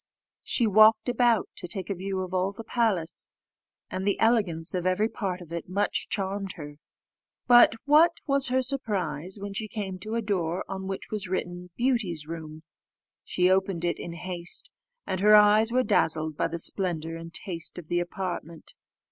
[0.41, 3.29] She walked about to take a view of all the palace,
[3.91, 6.77] and the elegance of every part of it much charmed her.
[7.45, 11.69] But what was her surprise, when she came to a door on which was written,
[11.77, 12.63] BEAUTY'S ROOM!
[13.23, 14.71] She opened it in haste,
[15.05, 18.73] and her eyes were dazzled by the splendour and taste of the apartment.